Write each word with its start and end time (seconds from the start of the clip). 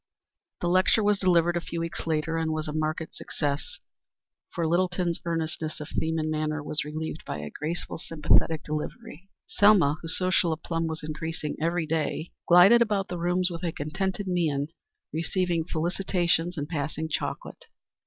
The 0.61 0.67
lecture 0.67 1.03
was 1.03 1.19
delivered 1.19 1.55
a 1.55 1.61
few 1.61 1.79
weeks 1.79 2.07
later 2.07 2.35
and 2.35 2.51
was 2.51 2.67
a 2.67 2.73
marked 2.73 3.13
success, 3.15 3.79
for 4.49 4.65
Littleton's 4.67 5.19
earnestness 5.25 5.79
of 5.79 5.89
theme 5.89 6.17
and 6.17 6.31
manner 6.31 6.63
was 6.63 6.83
relieved 6.83 7.23
by 7.23 7.37
a 7.37 7.51
graceful, 7.51 7.99
sympathetic 7.99 8.63
delivery. 8.63 9.29
Selma, 9.45 9.97
whose 10.01 10.17
social 10.17 10.51
aplomb 10.53 10.87
was 10.87 11.03
increasing 11.03 11.55
every 11.61 11.85
day, 11.85 12.31
glided 12.47 12.81
about 12.81 13.09
the 13.09 13.19
rooms 13.19 13.51
with 13.51 13.63
a 13.63 13.71
contented 13.71 14.25
mien 14.27 14.69
receiving 15.13 15.65
felicitations 15.65 16.57
and 16.57 16.67
passing 16.67 17.07
chocolate. 17.07 17.65